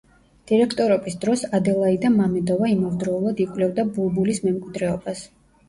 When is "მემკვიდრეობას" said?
4.51-5.27